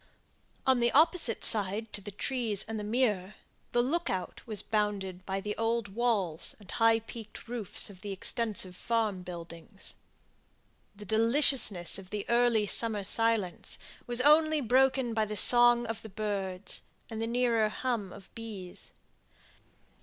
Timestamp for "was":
4.47-4.63, 14.07-14.21